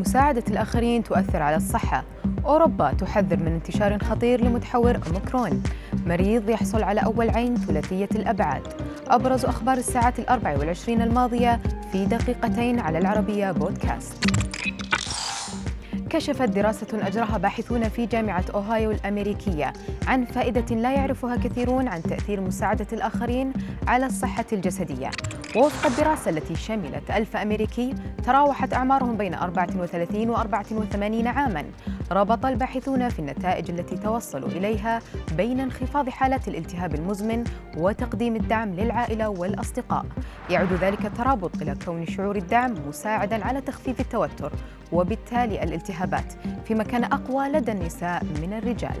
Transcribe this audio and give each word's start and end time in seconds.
مساعدة 0.00 0.44
الآخرين 0.48 1.02
تؤثر 1.02 1.42
على 1.42 1.56
الصحة. 1.56 2.04
أوروبا 2.44 2.92
تحذر 2.92 3.36
من 3.36 3.52
انتشار 3.52 3.98
خطير 3.98 4.44
لمتحور 4.44 4.98
أوميكرون. 5.06 5.62
مريض 6.06 6.50
يحصل 6.50 6.82
على 6.82 7.00
أول 7.00 7.30
عين 7.30 7.56
ثلاثية 7.56 8.08
الأبعاد. 8.14 8.62
أبرز 9.08 9.44
أخبار 9.44 9.76
الساعات 9.76 10.18
الأربع 10.18 10.58
والعشرين 10.58 11.02
الماضية 11.02 11.60
في 11.92 12.06
دقيقتين 12.06 12.80
على 12.80 12.98
العربية 12.98 13.52
بودكاست. 13.52 14.14
كشفت 16.10 16.48
دراسة 16.48 16.86
أجراها 17.06 17.38
باحثون 17.38 17.88
في 17.88 18.06
جامعة 18.06 18.44
أوهايو 18.54 18.90
الأمريكية 18.90 19.72
عن 20.06 20.24
فائدة 20.24 20.76
لا 20.76 20.92
يعرفها 20.92 21.36
كثيرون 21.36 21.88
عن 21.88 22.02
تأثير 22.02 22.40
مساعدة 22.40 22.86
الآخرين 22.92 23.52
على 23.86 24.06
الصحة 24.06 24.44
الجسدية. 24.52 25.10
ووفق 25.56 25.86
الدراسة 25.86 26.30
التي 26.30 26.54
شملت 26.56 27.10
ألف 27.10 27.36
أمريكي 27.36 27.94
تراوحت 28.24 28.74
أعمارهم 28.74 29.16
بين 29.16 29.34
34 29.34 30.30
و 30.30 30.36
84 30.36 31.26
عاماً. 31.26 31.64
ربط 32.12 32.46
الباحثون 32.46 33.08
في 33.08 33.18
النتائج 33.18 33.70
التي 33.70 33.96
توصلوا 33.96 34.48
إليها 34.48 35.00
بين 35.36 35.60
انخفاض 35.60 36.08
حالات 36.08 36.48
الالتهاب 36.48 36.94
المزمن 36.94 37.44
وتقديم 37.76 38.36
الدعم 38.36 38.74
للعائلة 38.74 39.28
والأصدقاء. 39.28 40.06
يعود 40.50 40.72
ذلك 40.72 41.06
الترابط 41.06 41.62
إلى 41.62 41.74
كون 41.84 42.06
شعور 42.06 42.36
الدعم 42.36 42.74
مساعداً 42.88 43.44
على 43.44 43.60
تخفيف 43.60 44.00
التوتر 44.00 44.52
وبالتالي 44.92 45.62
الالتهابات 45.62 46.32
فيما 46.64 46.84
كان 46.84 47.04
أقوى 47.04 47.48
لدى 47.48 47.72
النساء 47.72 48.24
من 48.24 48.52
الرجال. 48.52 48.96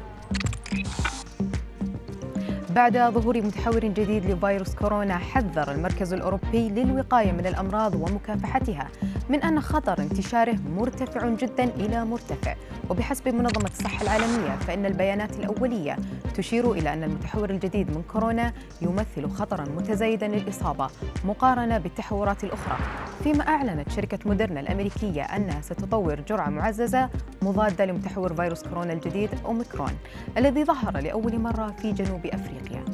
بعد 2.70 2.98
ظهور 2.98 3.42
متحور 3.42 3.80
جديد 3.80 4.30
لفيروس 4.30 4.74
كورونا 4.74 5.18
حذر 5.18 5.70
المركز 5.70 6.12
الأوروبي 6.12 6.68
للوقاية 6.68 7.32
من 7.32 7.46
الأمراض 7.46 7.94
ومكافحتها 7.94 8.88
من 9.28 9.42
أن 9.42 9.60
خطر 9.60 9.98
انتشاره 9.98 10.56
مرتفع 10.76 11.28
جدا 11.28 11.64
إلى 11.64 12.04
مرتفع. 12.04 12.54
وبحسب 12.90 13.28
منظمة 13.28 13.70
الصحة 13.70 14.02
العالمية 14.02 14.56
فإن 14.56 14.86
البيانات 14.86 15.36
الأولية 15.36 15.96
تشير 16.34 16.72
إلى 16.72 16.92
أن 16.92 17.04
المتحور 17.04 17.50
الجديد 17.50 17.90
من 17.90 18.02
كورونا 18.12 18.52
يمثل 18.82 19.30
خطرا 19.30 19.64
متزايدا 19.64 20.28
للإصابة 20.28 20.90
مقارنة 21.24 21.78
بالتحورات 21.78 22.44
الأخرى. 22.44 22.76
فيما 23.22 23.48
أعلنت 23.48 23.90
شركة 23.90 24.18
موديرنا 24.26 24.60
الأمريكية 24.60 25.22
أنها 25.22 25.60
ستطور 25.60 26.20
جرعة 26.20 26.48
معززة 26.48 27.08
مضادة 27.42 27.84
لمتحور 27.84 28.34
فيروس 28.34 28.62
كورونا 28.62 28.92
الجديد 28.92 29.30
أوميكرون 29.44 29.92
الذي 30.38 30.64
ظهر 30.64 30.98
لأول 30.98 31.38
مرة 31.38 31.74
في 31.82 31.92
جنوب 31.92 32.26
أفريقيا. 32.26 32.84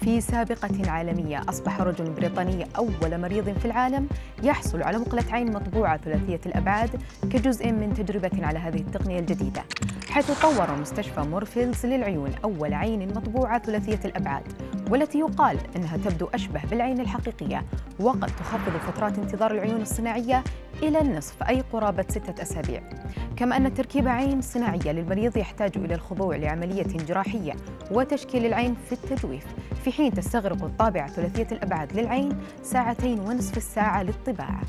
في 0.00 0.20
سابقة 0.20 0.90
عالمية 0.90 1.42
أصبح 1.48 1.80
رجل 1.80 2.10
بريطاني 2.10 2.66
أول 2.76 3.20
مريض 3.20 3.58
في 3.58 3.64
العالم 3.64 4.08
يحصل 4.42 4.82
على 4.82 4.98
مقلة 4.98 5.24
عين 5.30 5.52
مطبوعة 5.52 5.96
ثلاثية 5.96 6.40
الأبعاد 6.46 7.02
كجزء 7.32 7.72
من 7.72 7.94
تجربة 7.94 8.46
على 8.46 8.58
هذه 8.58 8.80
التقنية 8.80 9.18
الجديدة 9.18 9.62
حيث 10.10 10.42
طور 10.42 10.76
مستشفى 10.80 11.20
مورفيلز 11.20 11.86
للعيون 11.86 12.30
أول 12.44 12.74
عين 12.74 13.08
مطبوعة 13.08 13.58
ثلاثية 13.58 14.00
الأبعاد. 14.04 14.71
والتي 14.90 15.18
يقال 15.18 15.58
أنها 15.76 15.96
تبدو 15.96 16.26
أشبه 16.34 16.60
بالعين 16.70 17.00
الحقيقية 17.00 17.64
وقد 18.00 18.26
تخفض 18.26 18.76
فترات 18.76 19.18
انتظار 19.18 19.50
العيون 19.50 19.80
الصناعية 19.80 20.44
إلى 20.82 21.00
النصف 21.00 21.42
أي 21.42 21.60
قرابة 21.72 22.04
ستة 22.08 22.42
أسابيع. 22.42 22.82
كما 23.36 23.56
أن 23.56 23.74
تركيب 23.74 24.08
عين 24.08 24.40
صناعية 24.40 24.92
للمريض 24.92 25.36
يحتاج 25.36 25.72
إلى 25.76 25.94
الخضوع 25.94 26.36
لعملية 26.36 26.82
جراحية 26.82 27.52
وتشكيل 27.90 28.46
العين 28.46 28.76
في 28.88 28.92
التجويف 28.92 29.46
في 29.84 29.92
حين 29.92 30.14
تستغرق 30.14 30.64
الطابعة 30.64 31.08
ثلاثية 31.08 31.46
الأبعاد 31.52 31.92
للعين 31.92 32.38
ساعتين 32.62 33.20
ونصف 33.20 33.56
الساعة 33.56 34.02
للطباعة. 34.02 34.62